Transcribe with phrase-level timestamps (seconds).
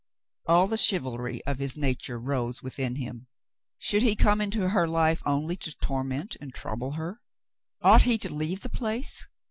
[0.47, 3.27] All the chivalry of his nature rose within him.
[3.77, 7.21] Should he come into her life only to torment and trouble her?
[7.83, 9.27] Ought he to leave the place